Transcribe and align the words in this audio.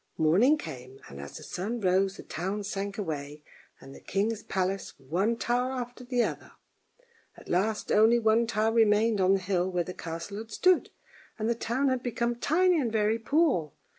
Morning 0.17 0.57
came, 0.57 0.99
and 1.07 1.21
as 1.21 1.37
the 1.37 1.43
sun 1.43 1.79
rose 1.79 2.17
the 2.17 2.23
town 2.23 2.63
sank 2.63 2.97
away 2.97 3.43
and 3.79 3.93
the 3.93 3.99
king's 4.01 4.41
palace, 4.41 4.95
one 4.97 5.37
tower 5.37 5.73
after 5.73 6.03
the 6.03 6.23
other; 6.23 6.53
at 7.37 7.47
last 7.47 7.91
only 7.91 8.17
one 8.17 8.47
tower 8.47 8.71
remained 8.73 9.21
on 9.21 9.35
the 9.35 9.39
hill 9.39 9.69
where 9.69 9.83
the 9.83 9.93
castle 9.93 10.39
had 10.39 10.49
stood, 10.49 10.89
and 11.37 11.47
the 11.47 11.53
town 11.53 11.87
had 11.89 12.01
become 12.01 12.33
tiny 12.35 12.81
and 12.81 12.91
very 12.91 13.19
poor. 13.19 13.73